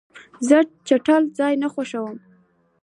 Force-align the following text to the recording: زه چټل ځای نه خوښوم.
زه 0.47 0.57
چټل 0.87 1.23
ځای 1.37 1.53
نه 1.61 1.67
خوښوم. 1.73 2.17